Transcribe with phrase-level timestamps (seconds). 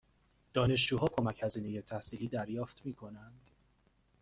[0.53, 3.49] دانشجوها کمک هزینه تحصیلی دریافت می کنند؟